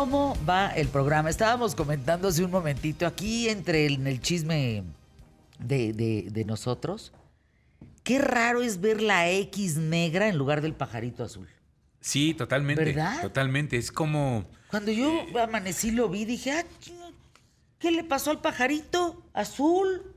¿Cómo 0.00 0.36
va 0.46 0.68
el 0.76 0.88
programa? 0.88 1.30
Estábamos 1.30 1.74
comentando 1.74 2.28
hace 2.28 2.44
un 2.44 2.50
momentito 2.50 3.06
aquí 3.06 3.48
entre 3.48 3.86
el, 3.86 3.94
en 3.94 4.06
el 4.06 4.20
chisme 4.20 4.82
de, 5.58 5.94
de- 5.94 6.26
de 6.30 6.44
nosotros. 6.44 7.14
Qué 8.02 8.18
raro 8.18 8.60
es 8.60 8.82
ver 8.82 9.00
la 9.00 9.30
X 9.30 9.78
negra 9.78 10.28
en 10.28 10.36
lugar 10.36 10.60
del 10.60 10.74
pajarito 10.74 11.24
azul. 11.24 11.48
Sí, 12.02 12.34
totalmente. 12.34 12.84
¿Verdad? 12.84 13.22
Totalmente. 13.22 13.78
Es 13.78 13.90
como. 13.90 14.44
Cuando 14.70 14.92
yo 14.92 15.10
amanecí 15.42 15.90
lo 15.92 16.10
vi, 16.10 16.26
dije, 16.26 16.52
ah, 16.52 16.64
¿qué 17.78 17.90
le 17.90 18.04
pasó 18.04 18.32
al 18.32 18.42
pajarito 18.42 19.22
azul? 19.32 20.14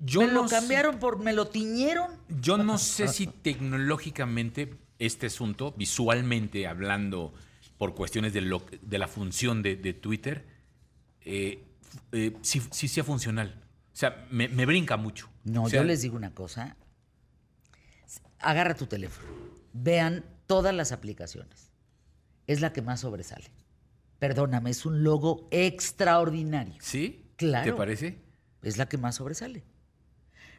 Yo 0.00 0.22
me 0.22 0.26
lo 0.26 0.48
sé- 0.48 0.56
cambiaron 0.56 0.98
por, 0.98 1.20
me 1.20 1.32
lo 1.32 1.46
tiñeron. 1.46 2.10
Yo 2.40 2.58
no 2.58 2.78
sé 2.78 3.06
si 3.06 3.28
tecnológicamente 3.28 4.74
este 4.98 5.26
asunto, 5.28 5.72
visualmente 5.76 6.66
hablando, 6.66 7.32
por 7.84 7.94
cuestiones 7.94 8.32
de, 8.32 8.40
lo- 8.40 8.62
de 8.80 8.96
la 8.98 9.06
función 9.08 9.62
de, 9.62 9.76
de 9.76 9.92
Twitter, 9.92 10.46
eh, 11.20 11.62
eh, 12.12 12.34
sí, 12.40 12.62
sí 12.70 12.88
sea 12.88 13.04
funcional. 13.04 13.60
O 13.92 13.96
sea, 13.96 14.26
me, 14.30 14.48
me 14.48 14.64
brinca 14.64 14.96
mucho. 14.96 15.28
No, 15.44 15.64
O 15.64 15.68
sea, 15.68 15.82
yo 15.82 15.86
les 15.86 16.00
digo 16.00 16.16
una 16.16 16.32
cosa. 16.32 16.78
Agarra 18.38 18.74
tu 18.74 18.86
teléfono. 18.86 19.28
Vean 19.74 20.24
todas 20.46 20.74
las 20.74 20.92
aplicaciones. 20.92 21.70
Es 22.46 22.62
la 22.62 22.72
que 22.72 22.80
más 22.80 23.00
sobresale. 23.00 23.50
Perdóname, 24.18 24.70
es 24.70 24.86
un 24.86 25.04
logo 25.04 25.46
extraordinario. 25.50 26.76
¿Sí? 26.80 27.26
Claro. 27.36 27.70
¿Te 27.72 27.76
parece? 27.76 28.18
Es 28.62 28.78
la 28.78 28.86
que 28.88 28.96
más 28.96 29.16
sobresale. 29.16 29.62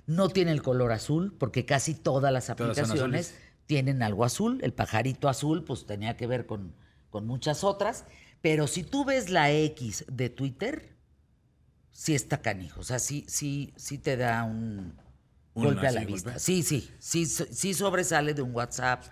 No 0.06 0.30
tiene 0.30 0.52
el 0.52 0.62
color 0.62 0.92
azul, 0.92 1.34
porque 1.40 1.66
casi 1.66 1.96
todas 1.96 2.32
las 2.32 2.52
aplicaciones 2.52 3.36
tienen 3.66 4.04
algo 4.04 4.26
azul. 4.26 4.60
El 4.62 4.74
pajarito 4.74 5.28
azul, 5.28 5.64
pues 5.64 5.88
tenía 5.88 6.16
que 6.18 6.28
ver 6.28 6.46
con, 6.46 6.76
con 7.16 7.28
muchas 7.28 7.64
otras. 7.64 8.04
Pero 8.42 8.68
si 8.68 8.84
tú 8.84 9.06
ves 9.06 9.30
la 9.30 9.50
X 9.50 10.04
de 10.12 10.30
Twitter, 10.30 10.94
sí 11.90 12.14
está 12.14 12.42
canijo. 12.42 12.82
O 12.82 12.84
sea, 12.84 13.00
sí, 13.00 13.24
sí, 13.30 13.72
sí 13.78 13.98
te 13.98 14.18
da 14.18 14.44
un 14.44 14.94
golpe 15.54 15.88
a 15.88 15.92
la 15.94 16.02
golpe. 16.02 16.12
vista. 16.12 16.40
Sí, 16.40 16.62
sí, 16.62 16.92
sí, 17.00 17.26
sí 17.26 17.74
sobresale 17.74 18.34
de 18.34 18.42
un 18.42 18.54
WhatsApp, 18.54 19.06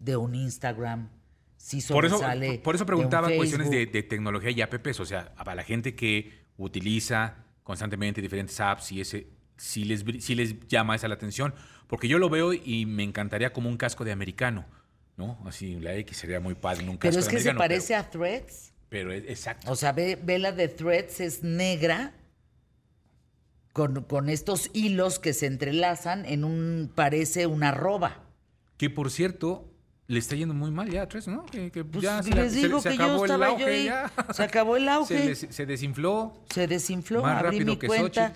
de 0.00 0.16
un 0.16 0.34
Instagram, 0.34 1.10
sí 1.56 1.80
Por 1.88 2.06
eso, 2.06 2.16
sobresale. 2.16 2.58
por 2.58 2.74
eso 2.74 2.82
de 2.82 2.86
preguntaba 2.88 3.30
cuestiones 3.30 3.70
de, 3.70 3.86
de 3.86 4.02
tecnología 4.02 4.50
y 4.50 4.60
apps. 4.60 4.98
O 4.98 5.06
sea, 5.06 5.32
para 5.36 5.54
la 5.54 5.62
gente 5.62 5.94
que 5.94 6.44
utiliza 6.56 7.36
constantemente 7.62 8.20
diferentes 8.20 8.58
apps 8.58 8.90
y 8.90 9.00
ese, 9.00 9.28
si 9.56 9.84
les, 9.84 10.04
sí 10.18 10.34
les 10.34 10.66
llama 10.66 10.96
esa 10.96 11.06
la 11.06 11.14
atención. 11.14 11.54
Porque 11.86 12.08
yo 12.08 12.18
lo 12.18 12.30
veo 12.30 12.52
y 12.52 12.84
me 12.84 13.04
encantaría 13.04 13.52
como 13.52 13.68
un 13.68 13.76
casco 13.76 14.04
de 14.04 14.10
americano. 14.10 14.66
¿No? 15.18 15.36
Así, 15.44 15.78
la 15.80 15.94
X 15.96 16.16
sería 16.16 16.40
muy 16.40 16.54
padre 16.54 16.84
en 16.84 16.88
un 16.88 16.96
casco 16.96 17.10
Pero 17.10 17.20
es 17.20 17.28
que 17.28 17.40
se 17.40 17.52
parece 17.54 17.94
a 17.94 18.08
Threads. 18.08 18.72
Pero, 18.88 19.12
es- 19.12 19.24
exacto. 19.28 19.70
O 19.70 19.76
sea, 19.76 19.92
ve, 19.92 20.16
ve 20.22 20.38
la 20.38 20.52
de 20.52 20.68
Threads, 20.68 21.20
es 21.20 21.42
negra, 21.42 22.14
con, 23.72 24.02
con 24.04 24.28
estos 24.28 24.70
hilos 24.72 25.18
que 25.18 25.32
se 25.34 25.46
entrelazan 25.46 26.24
en 26.24 26.44
un, 26.44 26.90
parece 26.94 27.46
una 27.46 27.68
arroba. 27.70 28.22
Que 28.76 28.90
por 28.90 29.10
cierto, 29.10 29.70
le 30.06 30.18
está 30.18 30.36
yendo 30.36 30.54
muy 30.54 30.70
mal 30.70 30.88
ya 30.90 31.02
a 31.02 31.08
Tres, 31.08 31.28
¿no? 31.28 31.44
Que, 31.46 31.70
que 31.70 31.84
Pues 31.84 32.02
ya 32.02 32.22
se, 32.22 32.30
les 32.30 32.52
se- 32.52 32.58
digo 32.60 32.80
se 32.80 32.90
que 32.90 32.96
yo 32.96 33.04
acabó 33.04 33.24
el 33.24 33.30
estaba 33.30 33.46
yo 33.46 33.52
auge 33.52 33.64
ahí, 33.66 33.84
ya. 33.84 34.12
se 34.32 34.42
acabó 34.42 34.76
el 34.76 34.88
auge. 34.88 35.18
Se, 35.18 35.24
les- 35.46 35.54
se 35.54 35.66
desinfló. 35.66 36.44
Se 36.52 36.66
desinfló, 36.66 37.22
Más 37.22 37.38
abrí 37.44 37.58
rápido 37.58 37.72
mi 37.72 37.76
que 37.78 37.86
cuenta. 37.88 38.32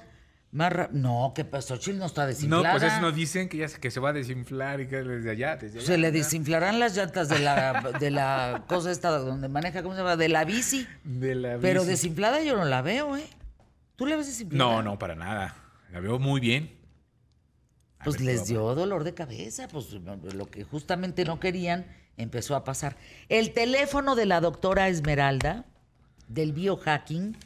Más 0.53 0.71
ra- 0.71 0.91
no, 0.93 1.33
que 1.35 1.47
pasó, 1.47 1.77
Xochitl 1.77 1.99
no 1.99 2.05
está 2.07 2.23
No, 2.23 2.27
desinflada. 2.29 2.71
pues 2.73 2.83
eso 2.83 3.01
nos 3.01 3.15
dicen 3.15 3.49
que 3.49 3.57
ya 3.57 3.69
se, 3.69 3.81
que 3.81 3.91
se 3.91 4.01
va 4.01 4.11
a 4.11 4.13
desinflar 4.13 4.83
y 4.83 4.87
que 4.87 4.97
desde 5.03 5.31
allá, 5.31 5.57
desde 5.57 5.79
allá. 5.79 5.87
Se 5.87 5.97
le 5.97 6.13
desinflarán 6.13 6.79
las 6.79 6.95
llantas 6.95 7.31
de 7.31 7.39
la, 7.39 7.93
de 7.99 8.11
la 8.11 8.65
cosa 8.69 8.91
esta 8.91 9.09
donde 9.17 9.49
maneja, 9.49 9.83
¿cómo 9.83 9.95
se 9.95 10.01
llama? 10.03 10.17
De 10.17 10.29
la 10.29 10.45
bici. 10.45 10.87
De 11.05 11.35
la 11.35 11.57
Pero 11.59 11.87
desinflada 11.87 12.43
yo 12.43 12.55
no 12.57 12.67
la 12.67 12.83
veo, 12.83 13.17
¿eh? 13.17 13.27
¿Tú 13.97 14.05
la 14.07 14.17
ves 14.17 14.27
desinflada? 14.27 14.63
No, 14.73 14.83
no, 14.83 14.99
para 14.99 15.15
nada. 15.15 15.57
La 15.91 16.01
veo 16.01 16.19
muy 16.19 16.39
bien. 16.39 16.79
A 17.99 18.05
Pues 18.05 18.21
les 18.21 18.43
¿qué 18.43 18.49
dio 18.49 18.75
dolor 18.75 19.05
de 19.05 19.15
cabeza, 19.15 19.69
pues 19.69 19.91
lo 19.93 20.51
que 20.51 20.65
justamente 20.65 21.25
no 21.25 21.41
querían 21.41 21.87
empezó 22.19 22.57
a 22.57 22.65
pasar. 22.65 22.97
El 23.31 23.53
teléfono 23.55 24.17
de 24.17 24.27
la 24.27 24.41
doctora 24.43 24.89
Esmeralda 24.89 25.65
del 26.29 26.53
biohacking 26.53 27.39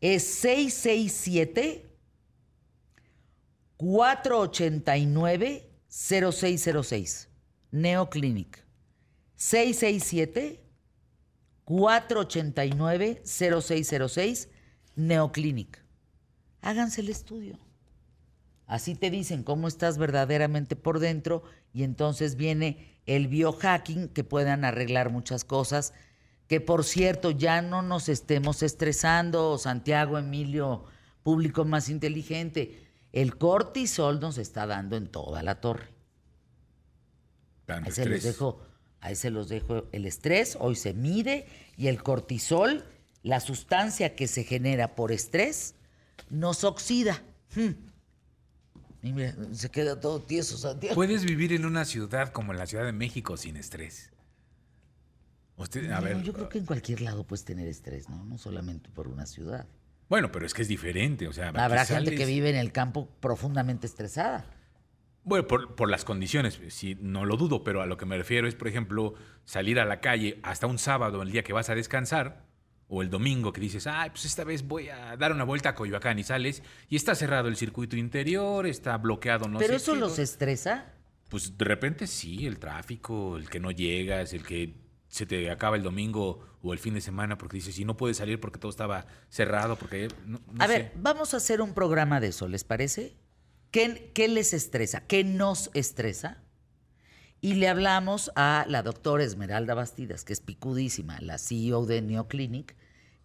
es 0.00 0.24
667 0.40 1.86
489 3.80 5.70
0606 5.88 7.28
Neoclinic 7.70 8.62
667 9.36 10.60
489 11.64 13.22
0606 13.24 14.48
Neoclinic. 14.96 15.82
Háganse 16.60 17.00
el 17.00 17.08
estudio. 17.08 17.58
Así 18.66 18.94
te 18.96 19.10
dicen 19.10 19.44
cómo 19.44 19.66
estás 19.66 19.96
verdaderamente 19.96 20.76
por 20.76 20.98
dentro 20.98 21.42
y 21.72 21.84
entonces 21.84 22.36
viene 22.36 23.00
el 23.06 23.28
biohacking 23.28 24.08
que 24.08 24.24
puedan 24.24 24.66
arreglar 24.66 25.08
muchas 25.08 25.44
cosas. 25.44 25.94
Que 26.48 26.60
por 26.60 26.84
cierto, 26.84 27.30
ya 27.30 27.62
no 27.62 27.80
nos 27.80 28.10
estemos 28.10 28.62
estresando, 28.62 29.56
Santiago, 29.56 30.18
Emilio, 30.18 30.84
público 31.22 31.64
más 31.64 31.88
inteligente. 31.88 32.89
El 33.12 33.36
cortisol 33.36 34.20
nos 34.20 34.38
está 34.38 34.66
dando 34.66 34.96
en 34.96 35.08
toda 35.08 35.42
la 35.42 35.60
torre. 35.60 35.88
Ahí 37.66 37.92
se 37.92 38.06
los 38.06 38.22
dejo, 38.22 38.60
ahí 39.00 39.14
se 39.14 39.30
los 39.30 39.48
dejo 39.48 39.86
el 39.92 40.06
estrés, 40.06 40.56
hoy 40.60 40.74
se 40.76 40.92
mide 40.92 41.46
y 41.76 41.86
el 41.86 42.02
cortisol, 42.02 42.84
la 43.22 43.40
sustancia 43.40 44.16
que 44.16 44.26
se 44.26 44.44
genera 44.44 44.94
por 44.96 45.12
estrés, 45.12 45.74
nos 46.30 46.64
oxida. 46.64 47.22
Hmm. 47.54 47.70
Y 49.02 49.12
mira, 49.12 49.34
se 49.52 49.70
queda 49.70 49.98
todo 49.98 50.20
tieso, 50.20 50.58
Santiago. 50.58 50.94
Puedes 50.94 51.24
vivir 51.24 51.52
en 51.52 51.64
una 51.64 51.84
ciudad 51.84 52.32
como 52.32 52.52
la 52.52 52.66
Ciudad 52.66 52.84
de 52.84 52.92
México 52.92 53.36
sin 53.36 53.56
estrés. 53.56 54.10
Usted, 55.56 55.90
a 55.90 56.00
No, 56.00 56.04
ver, 56.04 56.22
yo 56.22 56.32
creo 56.32 56.48
que 56.48 56.58
en 56.58 56.66
cualquier 56.66 57.00
lado 57.02 57.24
puedes 57.24 57.44
tener 57.44 57.68
estrés, 57.68 58.08
¿no? 58.08 58.24
No 58.24 58.38
solamente 58.38 58.90
por 58.90 59.08
una 59.08 59.26
ciudad. 59.26 59.66
Bueno, 60.10 60.30
pero 60.30 60.44
es 60.44 60.52
que 60.52 60.60
es 60.60 60.68
diferente, 60.68 61.26
o 61.26 61.32
sea, 61.32 61.48
Habrá 61.48 61.86
gente 61.86 62.10
que 62.10 62.16
sales- 62.18 62.26
vive 62.28 62.50
en 62.50 62.56
el 62.56 62.72
campo 62.72 63.08
profundamente 63.20 63.86
estresada. 63.86 64.44
Bueno, 65.22 65.46
por, 65.46 65.74
por 65.76 65.88
las 65.90 66.04
condiciones, 66.04 66.60
sí, 66.68 66.96
no 67.00 67.24
lo 67.24 67.36
dudo, 67.36 67.62
pero 67.64 67.80
a 67.82 67.86
lo 67.86 67.96
que 67.96 68.04
me 68.06 68.16
refiero 68.18 68.48
es, 68.48 68.54
por 68.54 68.68
ejemplo, 68.68 69.14
salir 69.44 69.78
a 69.80 69.84
la 69.84 70.00
calle 70.00 70.38
hasta 70.42 70.66
un 70.66 70.78
sábado, 70.78 71.22
el 71.22 71.30
día 71.30 71.42
que 71.42 71.52
vas 71.52 71.70
a 71.70 71.74
descansar, 71.74 72.44
o 72.88 73.02
el 73.02 73.10
domingo 73.10 73.52
que 73.52 73.60
dices, 73.60 73.86
ay, 73.86 74.10
pues 74.10 74.24
esta 74.24 74.42
vez 74.44 74.66
voy 74.66 74.88
a 74.88 75.16
dar 75.16 75.30
una 75.32 75.44
vuelta 75.44 75.68
a 75.68 75.74
Coyoacán 75.76 76.18
y 76.18 76.24
sales, 76.24 76.62
y 76.88 76.96
está 76.96 77.14
cerrado 77.14 77.48
el 77.48 77.56
circuito 77.56 77.96
interior, 77.96 78.66
está 78.66 78.96
bloqueado, 78.96 79.46
no 79.48 79.58
Pero 79.58 79.70
sé 79.74 79.76
eso 79.76 79.92
qué, 79.92 80.00
los 80.00 80.18
estresa. 80.18 80.92
Pues 81.28 81.56
de 81.56 81.64
repente 81.66 82.08
sí, 82.08 82.46
el 82.48 82.58
tráfico, 82.58 83.36
el 83.36 83.48
que 83.48 83.60
no 83.60 83.70
llegas, 83.70 84.32
el 84.32 84.42
que 84.44 84.74
se 85.10 85.26
te 85.26 85.50
acaba 85.50 85.76
el 85.76 85.82
domingo 85.82 86.40
o 86.62 86.72
el 86.72 86.78
fin 86.78 86.94
de 86.94 87.00
semana 87.02 87.36
porque 87.36 87.56
dices, 87.58 87.78
y 87.78 87.84
no 87.84 87.96
puedes 87.96 88.16
salir 88.16 88.40
porque 88.40 88.58
todo 88.58 88.70
estaba 88.70 89.06
cerrado, 89.28 89.76
porque... 89.76 90.08
No, 90.24 90.40
no 90.52 90.64
A 90.64 90.66
sé. 90.66 90.72
ver, 90.72 90.92
vamos 90.96 91.34
a 91.34 91.38
hacer 91.38 91.60
un 91.60 91.74
programa 91.74 92.20
de 92.20 92.28
eso, 92.28 92.48
¿les 92.48 92.64
parece? 92.64 93.16
¿Qué, 93.72 94.12
qué 94.14 94.28
les 94.28 94.54
estresa? 94.54 95.00
¿Qué 95.06 95.24
nos 95.24 95.70
estresa? 95.74 96.38
Y 97.40 97.54
le 97.54 97.68
hablamos 97.68 98.30
a 98.36 98.64
la 98.68 98.82
doctora 98.82 99.24
Esmeralda 99.24 99.74
Bastidas, 99.74 100.24
que 100.24 100.32
es 100.32 100.40
picudísima, 100.40 101.20
la 101.20 101.38
CEO 101.38 101.86
de 101.86 102.02
Neoclinic, 102.02 102.76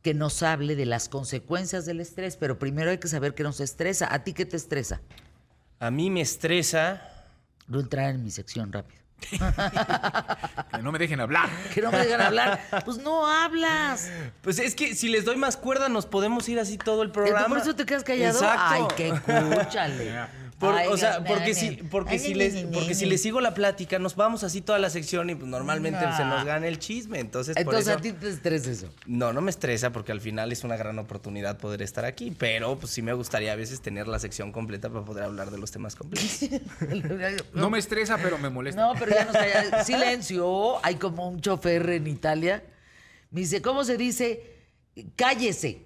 que 0.01 0.13
nos 0.13 0.41
hable 0.43 0.75
de 0.75 0.85
las 0.85 1.09
consecuencias 1.09 1.85
del 1.85 1.99
estrés, 1.99 2.37
pero 2.37 2.57
primero 2.57 2.91
hay 2.91 2.97
que 2.97 3.07
saber 3.07 3.35
qué 3.35 3.43
nos 3.43 3.59
estresa. 3.59 4.11
¿A 4.13 4.23
ti 4.23 4.33
qué 4.33 4.45
te 4.45 4.57
estresa? 4.57 5.01
A 5.79 5.91
mí 5.91 6.09
me 6.09 6.21
estresa. 6.21 7.01
No 7.67 7.79
entrar 7.79 8.15
en 8.15 8.23
mi 8.23 8.31
sección 8.31 8.71
rápido. 8.71 9.04
Que 9.19 10.81
no 10.81 10.91
me 10.91 10.99
dejen 10.99 11.19
hablar. 11.19 11.49
Que 11.73 11.81
no 11.81 11.91
me 11.91 11.99
dejan 11.99 12.21
hablar. 12.21 12.61
Pues 12.83 12.97
no 12.97 13.25
hablas. 13.25 14.09
Pues 14.41 14.59
es 14.59 14.75
que 14.75 14.95
si 14.95 15.09
les 15.09 15.25
doy 15.25 15.35
más 15.37 15.57
cuerda, 15.57 15.89
nos 15.89 16.05
podemos 16.05 16.47
ir 16.49 16.59
así 16.59 16.77
todo 16.77 17.01
el 17.03 17.11
programa. 17.11 17.47
Por 17.47 17.57
eso 17.59 17.75
te 17.75 17.85
quedas 17.85 18.03
callado. 18.03 18.37
Exacto. 18.37 18.63
Ay, 18.69 18.83
que 18.95 19.07
escúchale. 19.09 20.44
Por- 20.59 20.73
Ay, 20.73 20.87
o 20.87 20.95
sea, 20.95 21.19
no, 21.19 21.25
porque 21.25 21.49
no, 21.49 21.53
si, 21.53 21.69
no. 21.75 21.89
porque 21.89 22.11
Ay, 22.13 22.19
si 22.19 22.31
no, 22.31 22.37
les, 22.37 22.53
no, 22.53 22.71
porque 22.71 22.89
no, 22.89 22.95
si 22.95 23.03
no. 23.03 23.09
les 23.11 23.21
sigo 23.21 23.41
la 23.41 23.53
plática, 23.53 23.99
nos 23.99 24.15
vamos 24.15 24.45
así 24.45 24.61
toda 24.61 24.79
la 24.79 24.89
sección 24.89 25.29
y 25.29 25.35
pues 25.35 25.49
normalmente 25.49 25.99
No. 26.05 26.15
se 26.15 26.23
nos 26.23 26.45
gana 26.45 26.65
el 26.67 26.79
chisme. 26.79 27.19
Entonces, 27.19 27.55
por 27.55 27.61
Entonces 27.75 27.87
eso- 27.89 27.97
a 27.97 28.01
ti 28.01 28.13
te 28.13 28.29
estresa 28.29 28.71
eso. 28.71 28.89
No, 29.05 29.33
no 29.33 29.41
me 29.41 29.49
estresa 29.51 29.91
porque 29.91 30.13
al 30.13 30.21
final 30.21 30.53
es 30.53 30.63
una 30.63 30.77
gran 30.77 30.97
oportunidad 30.97 31.57
poder 31.57 31.81
estar 31.81 32.05
aquí, 32.05 32.31
pero 32.31 32.77
pues 32.79 32.93
sí 32.93 33.01
me 33.01 33.11
gustaría 33.11 33.51
a 33.51 33.55
veces 33.57 33.81
tener 33.81 34.07
la 34.07 34.17
sección 34.17 34.53
completa 34.53 34.89
para 34.89 35.03
poder 35.03 35.25
hablar 35.25 35.51
de 35.51 35.57
los 35.57 35.71
temas 35.71 35.95
complejos. 35.95 36.39
No 37.53 37.69
me 37.69 37.77
estresa, 37.79 38.17
pero 38.21 38.37
me 38.37 38.49
molesta. 38.49 38.81
No, 38.81 38.93
pero 38.97 39.11
ya 39.11 39.25
nos 39.25 39.33
calla. 39.35 39.83
Silencio. 39.83 40.85
Hay 40.85 40.95
como 40.95 41.27
un 41.27 41.41
chofer 41.41 41.89
en 41.89 42.07
Italia. 42.07 42.63
Me 43.31 43.41
dice, 43.41 43.61
¿cómo 43.61 43.83
se 43.83 43.97
dice? 43.97 44.55
Cállese. 45.17 45.81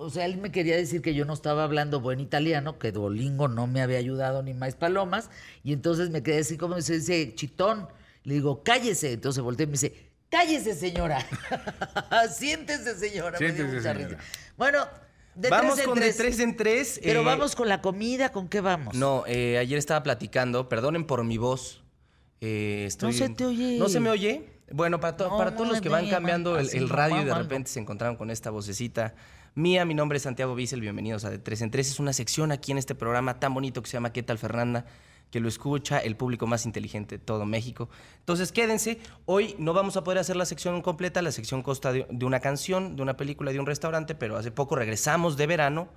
O 0.00 0.10
sea, 0.10 0.24
él 0.26 0.36
me 0.38 0.52
quería 0.52 0.76
decir 0.76 1.02
que 1.02 1.12
yo 1.12 1.24
no 1.24 1.32
estaba 1.32 1.64
hablando 1.64 2.00
buen 2.00 2.20
italiano, 2.20 2.78
que 2.78 2.92
Duolingo 2.92 3.48
no 3.48 3.66
me 3.66 3.82
había 3.82 3.98
ayudado 3.98 4.42
ni 4.44 4.54
más 4.54 4.76
palomas. 4.76 5.28
Y 5.64 5.72
entonces 5.72 6.10
me 6.10 6.22
quedé 6.22 6.38
así 6.38 6.56
como 6.56 6.80
se 6.80 6.94
dice 7.00 7.34
chitón. 7.34 7.88
Le 8.22 8.34
digo, 8.34 8.62
cállese. 8.62 9.12
Entonces 9.12 9.42
volteé 9.42 9.64
y 9.64 9.66
me 9.66 9.72
dice, 9.72 10.08
Cállese, 10.30 10.74
señora. 10.74 11.24
Siéntese, 12.30 12.94
señora. 12.96 13.38
me 13.40 13.52
dio 13.52 13.66
mucha 13.66 13.94
señora. 13.94 14.08
risa. 14.08 14.18
Bueno, 14.56 14.86
de 15.34 15.48
vamos 15.48 15.74
tres 15.74 15.84
en 15.84 15.90
con 15.90 15.98
tres. 15.98 16.16
de 16.18 16.22
tres 16.24 16.40
en 16.40 16.56
tres. 16.56 17.00
Pero 17.02 17.20
eh, 17.22 17.24
vamos 17.24 17.56
con 17.56 17.68
la 17.68 17.80
comida, 17.80 18.30
¿con 18.30 18.46
qué 18.48 18.60
vamos? 18.60 18.94
No, 18.94 19.24
eh, 19.26 19.58
ayer 19.58 19.78
estaba 19.78 20.02
platicando, 20.02 20.68
perdonen 20.68 21.06
por 21.06 21.24
mi 21.24 21.38
voz. 21.38 21.82
eh, 22.40 22.84
estoy- 22.86 23.12
No 23.12 23.18
se 23.18 23.28
te 23.30 23.46
oye. 23.46 23.78
¿No 23.78 23.88
se 23.88 24.00
me 24.00 24.10
oye? 24.10 24.48
Bueno, 24.70 25.00
para, 25.00 25.16
to- 25.16 25.28
No, 25.30 25.38
para 25.38 25.54
todos 25.56 25.66
los 25.68 25.80
que 25.80 25.88
van 25.88 26.08
cambiando 26.10 26.58
el, 26.58 26.68
el 26.74 26.88
radio 26.90 27.22
y 27.22 27.24
de 27.24 27.34
repente 27.34 27.70
se 27.70 27.80
encontraron 27.80 28.16
con 28.16 28.30
esta 28.30 28.50
vocecita 28.50 29.14
mía, 29.58 29.84
mi 29.84 29.94
nombre 29.94 30.16
es 30.16 30.22
Santiago 30.22 30.54
Bissell, 30.54 30.80
bienvenidos 30.80 31.24
a 31.24 31.30
De 31.30 31.38
Tres 31.38 31.60
en 31.62 31.70
Tres. 31.70 31.90
Es 31.90 31.98
una 31.98 32.12
sección 32.12 32.52
aquí 32.52 32.72
en 32.72 32.78
este 32.78 32.94
programa 32.94 33.40
tan 33.40 33.52
bonito 33.52 33.82
que 33.82 33.90
se 33.90 33.94
llama 33.94 34.12
¿Qué 34.12 34.22
tal 34.22 34.38
Fernanda? 34.38 34.86
que 35.30 35.40
lo 35.40 35.48
escucha 35.48 35.98
el 35.98 36.16
público 36.16 36.46
más 36.46 36.64
inteligente 36.64 37.18
de 37.18 37.22
todo 37.22 37.44
México. 37.44 37.90
Entonces 38.20 38.50
quédense, 38.50 38.98
hoy 39.26 39.54
no 39.58 39.74
vamos 39.74 39.98
a 39.98 40.02
poder 40.02 40.18
hacer 40.18 40.36
la 40.36 40.46
sección 40.46 40.80
completa, 40.80 41.20
la 41.20 41.32
sección 41.32 41.62
consta 41.62 41.92
de, 41.92 42.06
de 42.08 42.24
una 42.24 42.40
canción, 42.40 42.96
de 42.96 43.02
una 43.02 43.18
película, 43.18 43.52
de 43.52 43.60
un 43.60 43.66
restaurante, 43.66 44.14
pero 44.14 44.38
hace 44.38 44.50
poco 44.50 44.74
regresamos 44.74 45.36
de 45.36 45.46
verano 45.46 45.90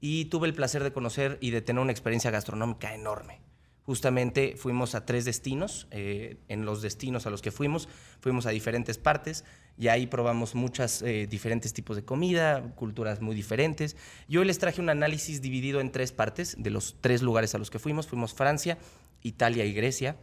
y 0.00 0.24
tuve 0.24 0.48
el 0.48 0.54
placer 0.54 0.82
de 0.82 0.92
conocer 0.92 1.38
y 1.40 1.50
de 1.50 1.62
tener 1.62 1.80
una 1.80 1.92
experiencia 1.92 2.32
gastronómica 2.32 2.92
enorme. 2.92 3.38
Justamente 3.84 4.54
fuimos 4.56 4.94
a 4.94 5.04
tres 5.04 5.24
destinos, 5.24 5.88
eh, 5.90 6.36
en 6.46 6.64
los 6.64 6.82
destinos 6.82 7.26
a 7.26 7.30
los 7.30 7.42
que 7.42 7.50
fuimos, 7.50 7.88
fuimos 8.20 8.46
a 8.46 8.50
diferentes 8.50 8.96
partes 8.96 9.44
y 9.76 9.88
ahí 9.88 10.06
probamos 10.06 10.54
muchas 10.54 11.02
eh, 11.02 11.26
diferentes 11.28 11.72
tipos 11.72 11.96
de 11.96 12.04
comida, 12.04 12.62
culturas 12.76 13.20
muy 13.20 13.34
diferentes. 13.34 13.96
Y 14.28 14.36
hoy 14.36 14.44
les 14.44 14.60
traje 14.60 14.80
un 14.80 14.88
análisis 14.88 15.42
dividido 15.42 15.80
en 15.80 15.90
tres 15.90 16.12
partes 16.12 16.54
de 16.60 16.70
los 16.70 16.96
tres 17.00 17.22
lugares 17.22 17.56
a 17.56 17.58
los 17.58 17.70
que 17.70 17.80
fuimos. 17.80 18.06
Fuimos 18.06 18.34
Francia, 18.34 18.78
Italia 19.20 19.64
y 19.64 19.72
Grecia. 19.72 20.16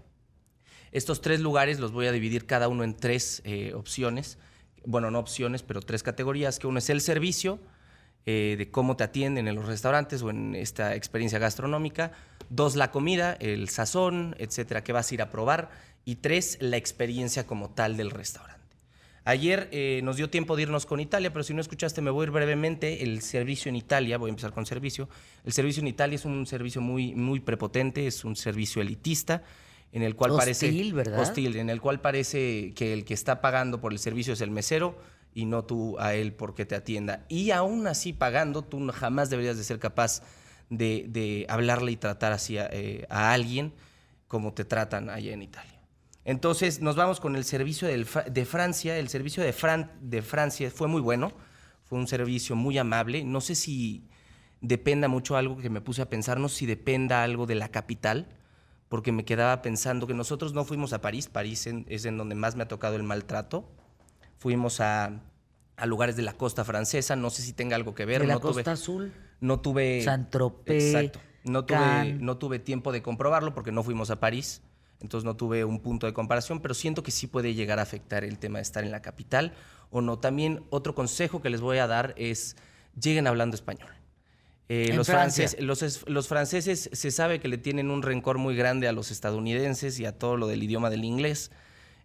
Estos 0.93 1.19
tres 1.19 1.41
lugares 1.41 1.81
los 1.81 1.91
voy 1.91 2.07
a 2.07 2.13
dividir 2.13 2.45
cada 2.45 2.69
uno 2.69 2.85
en 2.85 2.95
tres 2.95 3.41
eh, 3.43 3.73
opciones. 3.73 4.37
Bueno, 4.85 5.11
no 5.11 5.19
opciones, 5.19 5.63
pero 5.63 5.81
tres 5.81 6.01
categorías, 6.01 6.59
que 6.59 6.67
uno 6.67 6.79
es 6.79 6.89
el 6.89 7.01
servicio, 7.01 7.59
de 8.25 8.69
cómo 8.71 8.95
te 8.95 9.03
atienden 9.03 9.47
en 9.47 9.55
los 9.55 9.65
restaurantes 9.65 10.21
o 10.21 10.29
en 10.29 10.53
esta 10.53 10.93
experiencia 10.93 11.39
gastronómica. 11.39 12.11
Dos, 12.49 12.75
la 12.75 12.91
comida, 12.91 13.33
el 13.39 13.69
sazón, 13.69 14.35
etcétera, 14.39 14.83
que 14.83 14.93
vas 14.93 15.11
a 15.11 15.13
ir 15.13 15.21
a 15.21 15.29
probar. 15.29 15.69
Y 16.05 16.15
tres, 16.15 16.57
la 16.59 16.77
experiencia 16.77 17.45
como 17.45 17.69
tal 17.69 17.97
del 17.97 18.11
restaurante. 18.11 18.59
Ayer 19.25 19.69
eh, 19.71 20.01
nos 20.03 20.17
dio 20.17 20.29
tiempo 20.29 20.55
de 20.55 20.63
irnos 20.63 20.87
con 20.87 20.99
Italia, 20.99 21.31
pero 21.31 21.43
si 21.43 21.53
no 21.53 21.61
escuchaste, 21.61 22.01
me 22.01 22.09
voy 22.09 22.23
a 22.23 22.25
ir 22.25 22.31
brevemente. 22.31 23.03
El 23.03 23.21
servicio 23.21 23.69
en 23.69 23.75
Italia, 23.75 24.17
voy 24.17 24.29
a 24.29 24.31
empezar 24.31 24.51
con 24.53 24.65
servicio. 24.65 25.07
El 25.45 25.53
servicio 25.53 25.81
en 25.81 25.87
Italia 25.87 26.15
es 26.15 26.25
un 26.25 26.47
servicio 26.47 26.81
muy, 26.81 27.13
muy 27.13 27.39
prepotente, 27.39 28.07
es 28.07 28.25
un 28.25 28.35
servicio 28.35 28.81
elitista, 28.81 29.43
en 29.91 30.01
el 30.01 30.15
cual 30.15 30.31
parece. 30.35 30.67
Hostil, 30.67 30.93
¿verdad? 30.93 31.19
Hostil, 31.19 31.55
en 31.57 31.69
el 31.69 31.79
cual 31.79 32.01
parece 32.01 32.73
que 32.73 32.93
el 32.93 33.05
que 33.05 33.13
está 33.13 33.39
pagando 33.41 33.79
por 33.79 33.91
el 33.91 33.99
servicio 33.99 34.33
es 34.33 34.41
el 34.41 34.49
mesero 34.49 34.97
y 35.35 35.45
no 35.45 35.63
tú 35.63 35.97
a 35.99 36.15
él 36.15 36.33
porque 36.33 36.65
te 36.65 36.73
atienda. 36.75 37.25
Y 37.29 37.51
aún 37.51 37.85
así 37.85 38.13
pagando, 38.13 38.63
tú 38.63 38.87
jamás 38.91 39.29
deberías 39.29 39.57
de 39.57 39.63
ser 39.63 39.77
capaz 39.77 40.23
de, 40.69 41.45
hablarle 41.49 41.91
y 41.91 41.97
tratar 41.97 42.31
así 42.31 42.57
a, 42.57 42.67
eh, 42.71 43.05
a 43.09 43.33
alguien 43.33 43.73
como 44.27 44.53
te 44.53 44.65
tratan 44.65 45.09
allá 45.09 45.33
en 45.33 45.41
Italia. 45.41 45.79
Entonces 46.25 46.81
nos 46.81 46.95
vamos 46.95 47.19
con 47.19 47.35
el 47.35 47.43
servicio 47.43 47.87
de 47.87 48.45
Francia. 48.45 48.97
El 48.97 49.09
servicio 49.09 49.41
de, 49.41 49.53
Fran- 49.53 49.89
de 50.01 50.21
Francia 50.21 50.69
fue 50.69 50.87
muy 50.87 51.01
bueno, 51.01 51.31
fue 51.85 51.97
un 51.97 52.07
servicio 52.07 52.55
muy 52.55 52.77
amable. 52.77 53.23
No 53.23 53.41
sé 53.41 53.55
si 53.55 54.07
dependa 54.61 55.07
mucho 55.07 55.37
algo 55.37 55.57
que 55.57 55.69
me 55.69 55.81
puse 55.81 56.01
a 56.01 56.09
pensar, 56.09 56.39
no 56.39 56.49
sé 56.49 56.57
si 56.57 56.65
dependa 56.67 57.23
algo 57.23 57.47
de 57.47 57.55
la 57.55 57.69
capital, 57.69 58.27
porque 58.89 59.11
me 59.11 59.25
quedaba 59.25 59.61
pensando 59.61 60.05
que 60.05 60.13
nosotros 60.13 60.53
no 60.53 60.65
fuimos 60.65 60.93
a 60.93 61.01
París, 61.01 61.27
París 61.27 61.67
es 61.87 62.05
en 62.05 62.17
donde 62.17 62.35
más 62.35 62.55
me 62.55 62.63
ha 62.63 62.67
tocado 62.67 62.95
el 62.95 63.03
maltrato. 63.03 63.67
Fuimos 64.37 64.81
a, 64.81 65.21
a 65.79 65.85
lugares 65.85 66.15
de 66.15 66.21
la 66.23 66.33
costa 66.33 66.63
francesa, 66.65 67.15
no 67.15 67.29
sé 67.29 67.41
si 67.41 67.53
tenga 67.53 67.75
algo 67.75 67.95
que 67.95 68.05
ver. 68.05 68.21
de 68.21 68.27
la 68.27 68.33
no 68.35 68.39
tuve- 68.41 68.53
Costa 68.55 68.71
Azul. 68.73 69.13
no 69.41 69.59
tuve. 69.59 70.01
Exacto. 70.75 71.19
No 71.45 71.65
tuve, 71.65 71.77
no 72.19 72.37
tuve 72.37 72.59
tiempo 72.59 72.91
de 72.91 73.01
comprobarlo 73.01 73.53
porque 73.53 73.71
no 73.71 73.81
fuimos 73.83 74.09
a 74.11 74.19
París. 74.19 74.61
Entonces 75.01 75.23
no 75.25 75.35
tuve 75.37 75.63
un 75.63 75.79
punto 75.79 76.05
de 76.07 76.13
comparación, 76.13 76.59
pero 76.61 76.73
siento 76.73 77.03
que 77.03 77.11
sí 77.11 77.25
puede 77.27 77.53
llegar 77.53 77.79
a 77.79 77.83
afectar 77.83 78.25
el 78.25 78.37
tema 78.37 78.59
de 78.59 78.63
estar 78.63 78.83
en 78.83 78.91
la 78.91 79.01
capital 79.01 79.53
o 79.91 80.01
no. 80.01 80.19
También 80.19 80.61
otro 80.69 80.93
consejo 80.93 81.41
que 81.41 81.49
les 81.49 81.61
voy 81.61 81.77
a 81.77 81.87
dar 81.87 82.13
es 82.17 82.57
lleguen 83.01 83.25
hablando 83.25 83.55
español. 83.55 83.89
Eh, 84.67 84.91
los, 84.93 85.07
franceses, 85.07 85.61
los, 85.63 85.81
es- 85.81 86.07
los 86.07 86.27
franceses 86.27 86.89
se 86.91 87.11
sabe 87.11 87.39
que 87.39 87.47
le 87.47 87.57
tienen 87.57 87.89
un 87.89 88.01
rencor 88.03 88.37
muy 88.37 88.55
grande 88.55 88.87
a 88.87 88.91
los 88.91 89.09
estadounidenses 89.09 89.99
y 89.99 90.05
a 90.05 90.19
todo 90.19 90.35
lo 90.37 90.47
del 90.47 90.61
idioma 90.61 90.89
del 90.89 91.05
inglés. 91.05 91.49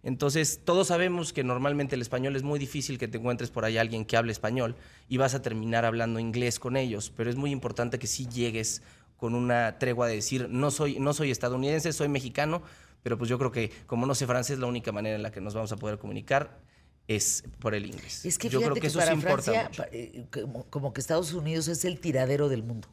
Entonces, 0.05 0.61
todos 0.63 0.87
sabemos 0.87 1.33
que 1.33 1.43
normalmente 1.43 1.95
el 1.95 2.01
español 2.03 2.35
es 2.35 2.43
muy 2.43 2.59
difícil 2.59 2.99
que 2.99 3.07
te 3.07 3.17
encuentres 3.17 3.49
por 3.49 3.65
ahí 3.65 3.79
alguien 3.79 4.05
que 4.05 4.15
hable 4.15 4.31
español 4.31 4.75
y 5.09 5.17
vas 5.17 5.33
a 5.33 5.41
terminar 5.41 5.83
hablando 5.83 6.19
inglés 6.19 6.59
con 6.59 6.77
ellos, 6.77 7.11
pero 7.17 7.27
es 7.27 7.35
muy 7.35 7.49
importante 7.49 7.97
que 7.97 8.05
sí 8.05 8.27
llegues 8.27 8.83
con 9.17 9.33
una 9.33 9.79
tregua 9.79 10.07
de 10.07 10.13
decir, 10.13 10.47
no 10.47 10.69
soy, 10.69 10.99
no 10.99 11.11
soy 11.13 11.31
estadounidense, 11.31 11.91
soy 11.91 12.07
mexicano, 12.07 12.61
pero 13.01 13.17
pues 13.17 13.31
yo 13.31 13.39
creo 13.39 13.51
que 13.51 13.71
como 13.87 14.05
no 14.05 14.13
sé 14.13 14.27
francés, 14.27 14.59
la 14.59 14.67
única 14.67 14.91
manera 14.91 15.15
en 15.15 15.23
la 15.23 15.31
que 15.31 15.41
nos 15.41 15.55
vamos 15.55 15.71
a 15.71 15.77
poder 15.77 15.97
comunicar 15.97 16.59
es 17.07 17.43
por 17.59 17.73
el 17.73 17.87
inglés. 17.87 18.25
Es 18.27 18.37
que 18.37 18.47
yo 18.47 18.61
creo 18.61 18.75
que, 18.75 18.85
eso 18.85 18.99
para 18.99 19.11
sí 19.11 19.17
importa 19.17 19.63
mucho. 19.63 19.85
eh, 19.91 20.27
como, 20.31 20.65
como 20.65 20.93
que 20.93 21.01
Estados 21.01 21.33
Unidos 21.33 21.67
es 21.67 21.83
el 21.83 21.99
tiradero 21.99 22.47
del 22.47 22.61
mundo. 22.61 22.87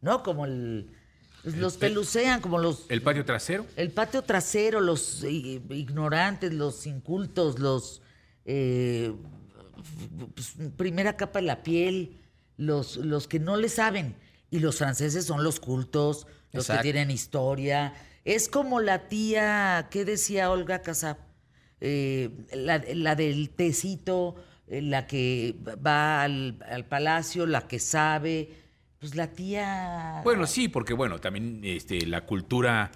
¿No? 0.00 0.22
Como 0.22 0.44
el. 0.44 0.92
Los 1.44 1.76
pelucean, 1.76 2.40
como 2.40 2.58
los. 2.58 2.84
El 2.88 3.02
patio 3.02 3.24
trasero. 3.24 3.64
El 3.76 3.90
patio 3.90 4.22
trasero, 4.22 4.80
los 4.80 5.24
ignorantes, 5.24 6.52
los 6.52 6.86
incultos, 6.86 7.58
los. 7.58 8.02
eh, 8.44 9.14
pues, 10.34 10.54
primera 10.76 11.16
capa 11.16 11.40
de 11.40 11.46
la 11.46 11.62
piel, 11.62 12.20
los, 12.56 12.96
los 12.96 13.28
que 13.28 13.38
no 13.38 13.56
le 13.56 13.68
saben. 13.68 14.16
Y 14.50 14.60
los 14.60 14.78
franceses 14.78 15.26
son 15.26 15.44
los 15.44 15.60
cultos, 15.60 16.26
los 16.52 16.64
Exacto. 16.64 16.82
que 16.82 16.92
tienen 16.92 17.10
historia. 17.10 17.94
Es 18.24 18.48
como 18.48 18.80
la 18.80 19.08
tía, 19.08 19.88
¿qué 19.90 20.04
decía 20.04 20.50
Olga 20.50 20.82
Casab? 20.82 21.18
Eh, 21.80 22.30
la, 22.52 22.82
la 22.94 23.14
del 23.14 23.50
tecito, 23.50 24.34
eh, 24.66 24.82
la 24.82 25.06
que 25.06 25.54
va 25.64 26.22
al, 26.22 26.58
al 26.68 26.84
palacio, 26.86 27.46
la 27.46 27.68
que 27.68 27.78
sabe. 27.78 28.50
Pues 29.00 29.14
la 29.14 29.28
tía. 29.28 30.20
Bueno, 30.24 30.46
sí, 30.46 30.68
porque 30.68 30.92
bueno, 30.94 31.20
también 31.20 31.60
este, 31.62 32.04
la 32.06 32.24
cultura 32.26 32.90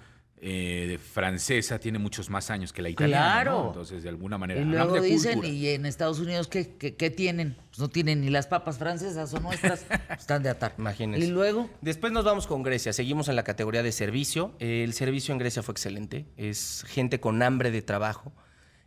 eh, 0.44 0.98
francesa 0.98 1.78
tiene 1.78 2.00
muchos 2.00 2.28
más 2.28 2.50
años 2.50 2.72
que 2.72 2.82
la 2.82 2.88
italiana. 2.88 3.24
Claro. 3.42 3.52
¿no? 3.62 3.66
Entonces, 3.68 4.02
de 4.02 4.08
alguna 4.08 4.36
manera. 4.36 4.60
Y 4.60 4.64
luego 4.64 4.94
de 4.94 5.02
dicen, 5.02 5.34
cultura. 5.34 5.54
y 5.54 5.68
en 5.68 5.86
Estados 5.86 6.18
Unidos, 6.18 6.48
¿qué, 6.48 6.74
qué, 6.76 6.96
qué 6.96 7.10
tienen? 7.10 7.54
Pues 7.68 7.78
no 7.78 7.88
tienen 7.88 8.20
ni 8.22 8.30
las 8.30 8.48
papas 8.48 8.78
francesas 8.78 9.32
o 9.32 9.38
nuestras, 9.38 9.86
están 10.18 10.42
de 10.42 10.48
atar. 10.50 10.74
Imagínense. 10.76 11.24
Y 11.24 11.30
luego, 11.30 11.70
Después 11.80 12.12
nos 12.12 12.24
vamos 12.24 12.48
con 12.48 12.64
Grecia. 12.64 12.92
Seguimos 12.92 13.28
en 13.28 13.36
la 13.36 13.44
categoría 13.44 13.84
de 13.84 13.92
servicio. 13.92 14.56
Eh, 14.58 14.82
el 14.82 14.94
servicio 14.94 15.30
en 15.30 15.38
Grecia 15.38 15.62
fue 15.62 15.72
excelente. 15.72 16.26
Es 16.36 16.84
gente 16.88 17.20
con 17.20 17.40
hambre 17.42 17.70
de 17.70 17.82
trabajo. 17.82 18.32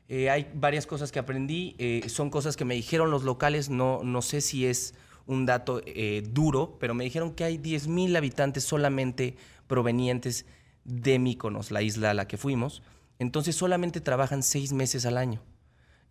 Eh, 0.09 0.29
hay 0.29 0.51
varias 0.53 0.85
cosas 0.85 1.13
que 1.13 1.19
aprendí. 1.19 1.75
eh, 1.79 2.03
son 2.09 2.29
cosas 2.29 2.57
que 2.57 2.65
me 2.65 2.75
dijeron 2.75 3.09
los 3.09 3.23
locales. 3.23 3.69
No, 3.69 4.01
no 4.03 4.21
sé 4.21 4.41
si 4.41 4.65
es 4.65 4.93
un 5.27 5.45
dato 5.45 5.81
eh, 5.85 6.23
duro, 6.29 6.77
pero 6.79 6.93
me 6.93 7.03
dijeron 7.03 7.33
que 7.33 7.43
hay 7.43 7.57
10.000 7.57 8.15
habitantes 8.17 8.63
solamente 8.63 9.35
provenientes 9.67 10.45
de 10.83 11.19
Mykonos, 11.19 11.71
la 11.71 11.81
isla 11.81 12.11
a 12.11 12.13
la 12.13 12.27
que 12.27 12.37
fuimos. 12.37 12.81
Entonces 13.19 13.55
solamente 13.55 14.01
trabajan 14.01 14.43
seis 14.43 14.73
meses 14.73 15.05
al 15.05 15.17
año. 15.17 15.41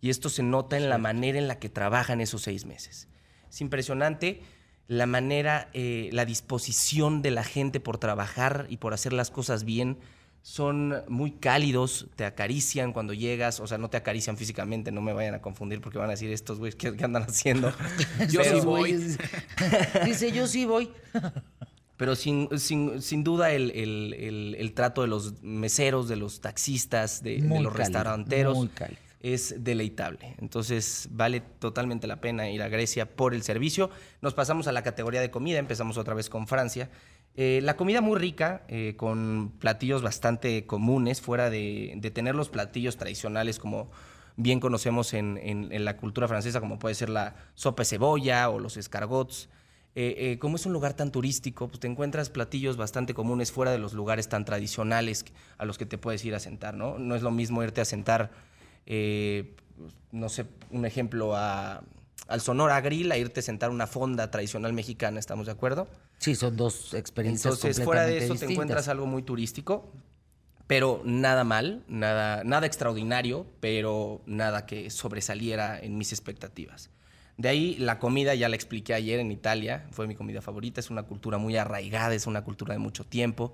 Y 0.01 0.09
esto 0.09 0.29
se 0.29 0.43
nota 0.43 0.77
en 0.77 0.89
la 0.89 0.97
manera 0.97 1.37
en 1.37 1.47
la 1.47 1.59
que 1.59 1.69
trabajan 1.69 2.21
esos 2.21 2.43
seis 2.43 2.65
meses. 2.65 3.07
Es 3.49 3.61
impresionante 3.61 4.41
la 4.87 5.05
manera, 5.05 5.69
eh, 5.73 6.09
la 6.11 6.25
disposición 6.25 7.21
de 7.21 7.31
la 7.31 7.43
gente 7.43 7.79
por 7.79 7.97
trabajar 7.97 8.67
y 8.69 8.77
por 8.77 8.93
hacer 8.93 9.13
las 9.13 9.31
cosas 9.31 9.63
bien. 9.63 9.97
Son 10.47 10.93
muy 11.07 11.31
cálidos, 11.31 12.05
te 12.15 12.23
acarician 12.23 12.93
cuando 12.93 13.13
llegas, 13.13 13.59
o 13.59 13.65
sea, 13.65 13.79
no 13.79 13.89
te 13.89 13.97
acarician 13.97 14.37
físicamente, 14.37 14.91
no 14.91 15.01
me 15.01 15.11
vayan 15.11 15.33
a 15.33 15.41
confundir 15.41 15.81
porque 15.81 15.97
van 15.97 16.07
a 16.09 16.11
decir 16.11 16.29
estos 16.31 16.59
güeyes, 16.59 16.75
¿qué, 16.75 16.95
qué 16.95 17.03
andan 17.03 17.23
haciendo? 17.23 17.71
Yo 18.29 18.41
Pero- 18.43 18.59
sí 18.59 18.63
voy. 18.63 18.93
Dice, 20.05 20.31
yo 20.31 20.45
sí 20.45 20.65
voy. 20.65 20.91
Pero 21.97 22.15
sin, 22.15 22.47
sin, 22.59 23.01
sin 23.01 23.23
duda 23.23 23.49
el, 23.53 23.71
el- 23.71 24.13
el- 24.13 24.55
el 24.59 24.73
trato 24.73 25.01
de 25.01 25.07
los 25.07 25.41
meseros, 25.41 26.07
de 26.07 26.15
los 26.17 26.41
taxistas, 26.41 27.23
de, 27.23 27.37
de 27.37 27.39
los 27.41 27.49
cálido, 27.49 27.69
restauranteros 27.71 28.67
es 29.21 29.55
deleitable. 29.63 30.35
Entonces 30.37 31.07
vale 31.09 31.41
totalmente 31.57 32.05
la 32.05 32.21
pena 32.21 32.51
ir 32.51 32.61
a 32.61 32.67
Grecia 32.67 33.09
por 33.15 33.33
el 33.33 33.41
servicio. 33.41 33.89
Nos 34.21 34.35
pasamos 34.35 34.67
a 34.67 34.71
la 34.71 34.83
categoría 34.83 35.21
de 35.21 35.31
comida, 35.31 35.57
empezamos 35.57 35.97
otra 35.97 36.13
vez 36.13 36.29
con 36.29 36.45
Francia. 36.45 36.91
Eh, 37.37 37.59
la 37.63 37.75
comida 37.75 37.99
muy 37.99 38.17
rica, 38.17 38.63
eh, 38.69 38.93
con 38.95 39.51
platillos 39.59 40.01
bastante 40.01 40.65
comunes, 40.65 41.19
fuera 41.19 41.49
de, 41.49 41.99
tener 42.13 42.33
los 42.33 42.47
platillos 42.49 42.95
tradicionales 42.95 43.59
como 43.59 43.91
bien 44.37 44.61
conocemos 44.61 45.13
en, 45.13 45.69
la 45.83 45.97
cultura 45.97 46.27
francesa, 46.29 46.61
como 46.61 46.79
puede 46.79 46.95
ser 46.95 47.09
la 47.09 47.35
sopa 47.55 47.81
de 47.81 47.87
cebolla 47.87 48.49
o 48.49 48.59
los 48.59 48.77
escargots. 48.77 49.49
Eh, 49.97 50.37
como 50.39 50.57
es 50.57 50.65
un 50.65 50.73
lugar 50.73 50.93
tan 50.93 51.11
turístico, 51.11 51.67
pues 51.69 51.79
te 51.79 51.87
encuentras 51.87 52.29
platillos 52.29 52.75
bastante 52.75 53.13
comunes 53.13 53.51
fuera 53.51 53.71
de 53.71 53.79
los 53.79 53.93
lugares 53.93 54.27
tan 54.27 54.43
tradicionales 54.43 55.25
a 55.57 55.65
los 55.65 55.77
que 55.77 55.85
te 55.85 55.97
puedes 55.97 56.23
ir 56.25 56.35
a 56.35 56.39
sentar, 56.39 56.73
¿no? 56.73 56.99
No 56.99 57.15
es 57.15 57.21
lo 57.21 57.31
mismo 57.31 57.63
irte 57.63 57.79
a 57.79 57.85
sentar, 57.85 58.31
no 60.11 60.29
sé, 60.29 60.45
un 60.69 60.85
ejemplo 60.85 61.35
a, 61.35 61.81
al 62.27 62.41
Sonora 62.41 62.79
Grill, 62.81 63.11
a 63.11 63.17
irte 63.17 63.39
a 63.39 63.43
sentar 63.43 63.69
una 63.69 63.87
fonda 63.87 64.31
tradicional 64.31 64.73
mexicana, 64.73 65.19
¿estamos 65.19 65.45
de 65.45 65.51
acuerdo? 65.51 65.87
Sí, 66.17 66.35
son 66.35 66.55
dos 66.57 66.93
experiencias 66.93 67.55
Entonces, 67.55 67.83
fuera 67.83 68.01
de 68.05 68.17
eso 68.17 68.19
completamente 68.27 68.45
te 68.47 68.51
encuentras 68.53 68.87
algo 68.87 69.05
muy 69.05 69.23
turístico, 69.23 69.91
pero 70.67 71.01
nada 71.05 71.43
mal, 71.43 71.83
nada, 71.87 72.43
nada 72.43 72.65
extraordinario, 72.65 73.45
pero 73.59 74.21
nada 74.25 74.65
que 74.65 74.89
sobresaliera 74.89 75.79
en 75.79 75.97
mis 75.97 76.11
expectativas. 76.11 76.89
De 77.37 77.49
ahí 77.49 77.75
la 77.77 77.99
comida, 77.99 78.33
ya 78.33 78.49
la 78.49 78.55
expliqué 78.55 78.93
ayer 78.93 79.19
en 79.19 79.29
Italia, 79.31 79.87
fue 79.91 80.07
mi 80.07 80.15
comida 80.15 80.41
favorita, 80.41 80.79
es 80.79 80.89
una 80.89 81.03
cultura 81.03 81.37
muy 81.37 81.57
arraigada, 81.57 82.15
es 82.15 82.27
una 82.27 82.43
cultura 82.43 82.73
de 82.73 82.79
mucho 82.79 83.03
tiempo. 83.03 83.53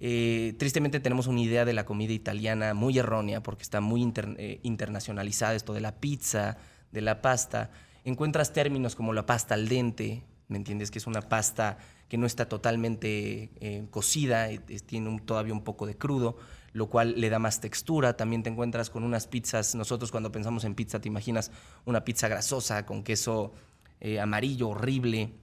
Eh, 0.00 0.54
tristemente 0.58 0.98
tenemos 0.98 1.26
una 1.26 1.42
idea 1.42 1.66
de 1.66 1.74
la 1.74 1.84
comida 1.84 2.14
italiana 2.14 2.72
muy 2.72 2.98
errónea 2.98 3.42
porque 3.42 3.62
está 3.62 3.82
muy 3.82 4.00
inter- 4.00 4.34
eh, 4.38 4.58
internacionalizada, 4.62 5.54
esto 5.54 5.74
de 5.74 5.82
la 5.82 5.96
pizza, 5.96 6.56
de 6.90 7.02
la 7.02 7.20
pasta. 7.20 7.70
Encuentras 8.04 8.52
términos 8.52 8.96
como 8.96 9.12
la 9.12 9.26
pasta 9.26 9.54
al 9.54 9.68
dente, 9.68 10.24
¿me 10.48 10.56
entiendes? 10.56 10.90
Que 10.90 10.98
es 10.98 11.06
una 11.06 11.22
pasta 11.22 11.78
que 12.08 12.18
no 12.18 12.26
está 12.26 12.48
totalmente 12.48 13.50
eh, 13.60 13.86
cocida, 13.90 14.50
eh, 14.50 14.58
tiene 14.58 15.20
todavía 15.20 15.52
un 15.52 15.62
poco 15.62 15.86
de 15.86 15.96
crudo, 15.96 16.36
lo 16.72 16.88
cual 16.88 17.14
le 17.20 17.30
da 17.30 17.38
más 17.38 17.60
textura. 17.60 18.16
También 18.16 18.42
te 18.42 18.50
encuentras 18.50 18.90
con 18.90 19.04
unas 19.04 19.26
pizzas, 19.26 19.74
nosotros 19.74 20.10
cuando 20.10 20.32
pensamos 20.32 20.64
en 20.64 20.74
pizza 20.74 21.00
te 21.00 21.08
imaginas 21.08 21.52
una 21.84 22.04
pizza 22.04 22.26
grasosa 22.26 22.84
con 22.84 23.04
queso 23.04 23.52
eh, 24.00 24.18
amarillo, 24.18 24.70
horrible. 24.70 25.34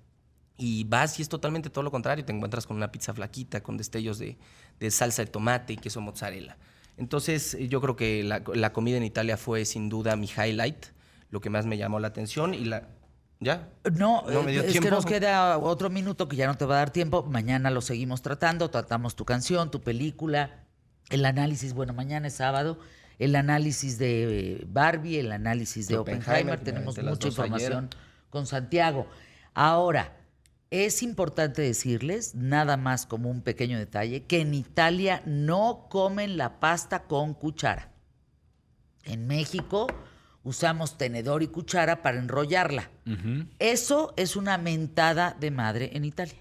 Y 0.58 0.86
vas 0.86 1.20
y 1.20 1.22
es 1.22 1.30
totalmente 1.30 1.70
todo 1.70 1.84
lo 1.84 1.92
contrario. 1.92 2.26
Te 2.26 2.34
encuentras 2.34 2.66
con 2.66 2.76
una 2.76 2.92
pizza 2.92 3.14
flaquita, 3.14 3.62
con 3.62 3.78
destellos 3.78 4.18
de, 4.18 4.38
salsa 4.90 5.24
de 5.24 5.32
tomate 5.32 5.74
y 5.74 5.78
queso 5.78 6.02
mozzarella. 6.02 6.58
Entonces, 6.98 7.54
eh, 7.54 7.68
yo 7.68 7.80
creo 7.80 7.96
que 7.96 8.24
la 8.24 8.74
comida 8.74 8.98
en 8.98 9.04
Italia 9.04 9.38
fue 9.38 9.64
sin 9.66 9.88
duda 9.88 10.16
mi 10.16 10.28
highlight, 10.28 10.88
lo 11.30 11.42
que 11.42 11.50
más 11.50 11.66
me 11.66 11.78
llamó 11.78 12.00
la 12.00 12.08
atención. 12.10 12.54
Y 12.54 12.66
la. 12.66 12.88
¿Ya? 13.40 13.70
No, 13.94 14.24
No 14.28 14.42
me 14.44 14.52
dio 14.52 14.62
eh, 14.62 14.66
es 14.66 14.72
tiempo. 14.72 14.90
que 14.90 14.96
nos 14.96 15.06
queda 15.06 15.58
otro 15.60 15.90
minuto 15.90 16.28
que 16.28 16.36
ya 16.36 16.48
no 16.48 16.56
te 16.58 16.66
va 16.66 16.76
a 16.76 16.78
dar 16.80 16.90
tiempo. 16.92 17.24
Mañana 17.24 17.70
lo 17.70 17.82
seguimos 17.82 18.22
tratando. 18.22 18.70
Tratamos 18.70 19.16
tu 19.16 19.26
canción, 19.26 19.70
tu 19.70 19.82
película, 19.82 20.64
el 21.10 21.26
análisis. 21.26 21.74
Bueno, 21.74 21.94
mañana 21.94 22.28
es 22.28 22.34
sábado. 22.36 22.80
El 23.20 23.36
análisis 23.36 23.98
de 23.98 24.54
eh, 24.54 24.66
Barbie, 24.68 25.20
el 25.20 25.32
análisis 25.32 25.88
de 25.88 25.96
De 25.96 26.00
Oppenheimer. 26.00 26.60
Tenemos 26.60 26.98
mucha 26.98 27.28
ayer. 27.28 27.28
información 27.28 27.90
con 28.30 28.46
Santiago. 28.46 29.08
Ahora, 29.54 30.14
es 30.70 31.02
importante 31.02 31.62
decirles, 31.62 32.36
nada 32.36 32.76
más 32.78 33.06
como 33.06 33.30
un 33.30 33.42
pequeño 33.42 33.78
detalle, 33.80 34.26
que 34.26 34.42
en 34.42 34.54
Italia 34.54 35.22
no 35.26 35.88
comen 35.90 36.38
la 36.38 36.60
pasta 36.60 37.04
con 37.04 37.34
cuchara. 37.34 37.92
En 39.04 39.26
México 39.28 39.88
usamos 40.48 40.98
tenedor 40.98 41.44
y 41.44 41.48
cuchara 41.48 42.02
para 42.02 42.18
enrollarla. 42.20 42.90
Eso 43.60 44.14
es 44.18 44.36
una 44.36 44.58
mentada 44.58 45.36
de 45.40 45.52
madre 45.52 45.92
en 45.94 46.06
Italia. 46.06 46.40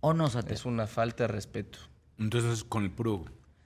¿O 0.00 0.12
no, 0.12 0.28
Santiago? 0.28 0.54
Es 0.54 0.66
una 0.66 0.86
falta 0.86 1.24
de 1.24 1.28
respeto. 1.28 1.78
Entonces, 2.18 2.64
con 2.64 2.84
el 2.84 2.90
puro. 2.90 3.24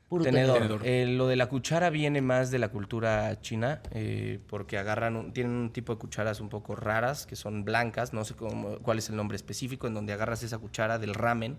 Puro 0.09 0.25
Tenedor. 0.25 0.56
tenedor. 0.59 0.80
Eh, 0.85 1.06
lo 1.06 1.28
de 1.28 1.37
la 1.37 1.49
cuchara 1.49 1.88
viene 1.90 2.20
más 2.20 2.50
de 2.50 2.59
la 2.59 2.68
cultura 2.70 3.40
china, 3.40 3.80
eh, 3.92 4.40
porque 4.49 4.76
agarran, 4.78 5.14
un- 5.16 5.32
tienen 5.32 5.52
un 5.52 5.73
tipo 5.73 5.92
de 5.92 5.99
cucharas 6.00 6.40
un 6.40 6.49
poco 6.49 6.75
raras, 6.75 7.26
que 7.26 7.37
son 7.37 7.64
blancas, 7.64 8.12
no 8.12 8.25
sé 8.25 8.35
cómo, 8.35 8.78
cuál 8.78 8.99
es 8.99 9.09
el 9.09 9.14
nombre 9.16 9.37
específico, 9.37 9.87
en 9.87 9.94
donde 9.94 10.12
agarras 10.12 10.42
esa 10.42 10.59
cuchara 10.59 10.99
del 10.99 11.14
ramen, 11.14 11.59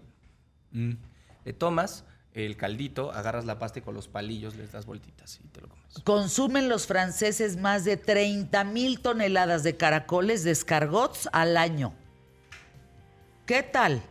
Mm. 0.72 0.92
le 1.46 1.54
tomas 1.54 2.04
el 2.34 2.56
caldito, 2.56 3.12
agarras 3.12 3.46
la 3.46 3.60
pasta 3.60 3.80
y 3.80 3.82
con 3.82 3.94
los 3.94 4.08
palillos 4.08 4.56
les 4.56 4.72
das 4.72 4.86
vueltitas 4.86 5.40
y 5.44 5.48
te 5.50 5.62
lo 5.62 5.68
comes. 5.68 5.86
Consumen 6.04 6.70
los 6.70 6.88
franceses 6.88 7.58
más 7.58 7.84
de 7.84 7.98
30 7.98 8.64
mil 8.64 9.02
toneladas 9.02 9.64
de 9.64 9.76
caracoles 9.76 10.44
de 10.44 10.52
escargots 10.52 11.30
al 11.34 11.58
año. 11.58 11.94
¿Qué 13.46 13.64
tal? 13.64 14.02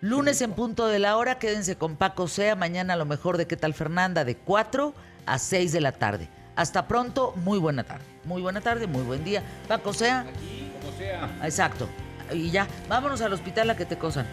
Lunes 0.00 0.40
en 0.40 0.52
punto 0.52 0.86
de 0.86 0.98
la 0.98 1.16
hora, 1.16 1.38
quédense 1.38 1.76
con 1.76 1.96
Paco 1.96 2.28
Sea. 2.28 2.54
Mañana 2.54 2.94
a 2.94 2.96
lo 2.96 3.06
mejor 3.06 3.38
de 3.38 3.46
¿Qué 3.46 3.56
tal 3.56 3.74
Fernanda? 3.74 4.24
De 4.24 4.36
4 4.36 4.94
a 5.26 5.38
6 5.38 5.72
de 5.72 5.80
la 5.80 5.92
tarde. 5.92 6.28
Hasta 6.54 6.86
pronto, 6.86 7.32
muy 7.36 7.58
buena 7.58 7.82
tarde. 7.82 8.04
Muy 8.24 8.40
buena 8.40 8.60
tarde, 8.60 8.86
muy 8.86 9.02
buen 9.02 9.24
día. 9.24 9.42
Paco 9.66 9.92
Sea. 9.92 10.26
Como 10.80 10.96
sea. 10.96 11.38
Exacto. 11.42 11.88
Y 12.32 12.50
ya, 12.50 12.66
vámonos 12.88 13.20
al 13.20 13.32
hospital 13.32 13.70
a 13.70 13.76
que 13.76 13.84
te 13.84 13.98
cosan. 13.98 14.26